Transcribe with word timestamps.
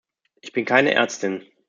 Ich 0.41 0.51
bin 0.51 0.65
keine 0.65 0.95
Ärztin. 0.95 1.45